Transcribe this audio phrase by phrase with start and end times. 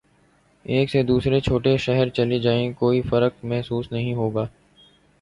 [0.65, 4.45] ایک سے دوسرے چھوٹے شہر چلے جائیں کوئی فرق محسوس نہیں ہو گا۔